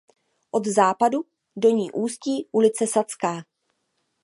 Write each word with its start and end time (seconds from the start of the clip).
Od 0.51 0.67
západu 0.67 1.19
do 1.55 1.69
ní 1.69 1.91
ústí 1.91 2.49
ulice 2.51 2.87
Sadská. 2.87 3.43